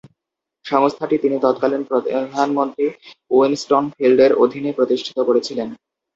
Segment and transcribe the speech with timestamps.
[0.65, 2.85] সংস্থাটি তিনি তৎকালিন প্রধানমন্ত্রী
[3.31, 5.67] উইনস্টন ফিল্ডের অধীনে প্রতিষ্ঠিত করেছিলেন।